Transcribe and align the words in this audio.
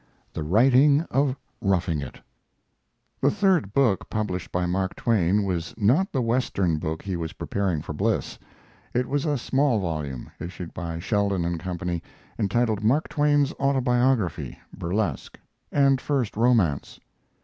THE 0.33 0.41
WRITING 0.41 1.01
OF 1.11 1.35
"ROUGHING 1.61 2.01
IT" 2.01 2.21
The 3.21 3.29
third 3.29 3.71
book 3.71 4.09
published 4.09 4.51
by 4.51 4.65
Mark 4.65 4.95
Twa 4.95 5.13
in 5.13 5.43
was 5.43 5.75
not 5.77 6.11
the 6.11 6.23
Western 6.23 6.79
book 6.79 7.03
he 7.03 7.15
was 7.15 7.33
preparing 7.33 7.83
for 7.83 7.93
Bliss. 7.93 8.39
It 8.95 9.07
was 9.07 9.27
a 9.27 9.37
small 9.37 9.79
volume, 9.79 10.31
issued 10.39 10.73
by 10.73 10.97
Sheldon 10.97 11.55
& 11.57 11.57
Co., 11.59 11.77
entitled 12.39 12.83
Mark 12.83 13.09
Twain's 13.09 13.53
Autobiography 13.59 14.57
(Burlesque) 14.75 15.37
and 15.71 16.01
First 16.01 16.35
Romance. 16.35 16.99